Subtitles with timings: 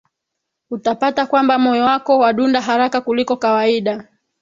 [0.69, 4.07] utapata kwamba moyo wako wadunda haraka kuliko kawaida